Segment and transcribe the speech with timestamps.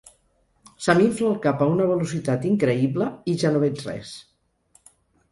[0.85, 4.15] Se m’infla el cap a una velocitat increïble, i ja no veig res.